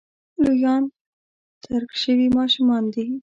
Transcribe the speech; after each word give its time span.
لویان 0.43 0.83
ترک 1.63 1.91
شوي 2.01 2.27
ماشومان 2.37 2.83
دي. 2.93 3.05